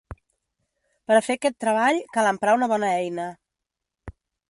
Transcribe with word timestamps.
Per 1.11 1.17
a 1.17 1.23
fer 1.27 1.35
aquest 1.37 1.59
treball 1.65 2.01
cal 2.17 2.33
emprar 2.33 2.59
una 2.61 2.73
bona 2.75 2.93
eina. 3.07 3.31